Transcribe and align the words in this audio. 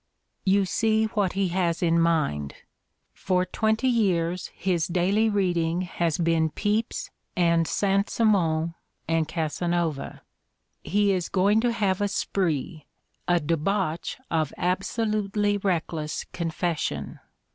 You 0.45 0.65
see 0.65 1.05
what 1.05 1.33
he 1.33 1.49
has 1.49 1.83
in 1.83 1.99
mind. 2.01 2.55
For 3.13 3.45
twenty 3.45 3.87
years 3.87 4.47
his 4.47 4.89
Mustered 4.89 4.97
Out 4.97 5.03
253 5.11 5.13
daily 5.13 5.29
reading 5.59 5.81
has 5.81 6.17
been 6.17 6.49
Pepys 6.49 7.11
and 7.37 7.67
Saint 7.67 8.09
Simon 8.09 8.73
and 9.07 9.27
Casanova. 9.27 10.23
He 10.83 11.11
is 11.11 11.29
going 11.29 11.61
to 11.61 11.71
have 11.71 12.01
a 12.01 12.07
spree, 12.07 12.87
a 13.27 13.39
debauch 13.39 14.17
of 14.31 14.51
absolutely 14.57 15.57
reckless 15.59 16.25
confession. 16.33 17.19